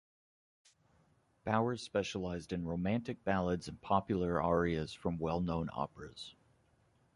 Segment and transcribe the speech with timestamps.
[1.45, 6.33] Bowers specialised in "romantic ballads and popular arias from well-known operas".